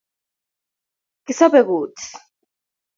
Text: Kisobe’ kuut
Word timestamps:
Kisobe’ 1.25 1.61
kuut 1.67 1.97